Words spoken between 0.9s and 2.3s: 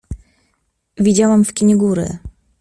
Widziałam w kinie góry.